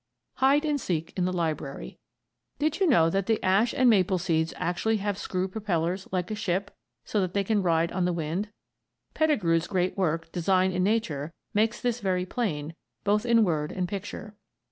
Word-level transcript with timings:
'"HIDE 0.41 0.65
AND 0.65 0.81
SEEK 0.81 1.13
IN 1.15 1.25
THE 1.25 1.31
LIBRARY 1.31 1.99
Did 2.57 2.79
you 2.79 2.87
know 2.87 3.07
that 3.11 3.27
the 3.27 3.39
ash 3.45 3.71
and 3.71 3.87
maple 3.87 4.17
seeds 4.17 4.51
actually 4.57 4.97
have 4.97 5.15
screw 5.15 5.47
propellers, 5.47 6.07
like 6.11 6.31
a 6.31 6.33
ship, 6.35 6.71
so 7.05 7.21
that 7.21 7.35
they 7.35 7.43
can 7.43 7.61
ride 7.61 7.91
on 7.91 8.05
the 8.05 8.11
wind? 8.11 8.49
Pettigrew's 9.13 9.67
great 9.67 9.95
work, 9.95 10.31
"Design 10.31 10.71
in 10.71 10.81
Nature," 10.83 11.33
makes 11.53 11.79
this 11.79 11.99
very 11.99 12.25
plain, 12.25 12.73
both 13.03 13.27
in 13.27 13.43
word 13.43 13.71
and 13.71 13.87
picture. 13.87 14.35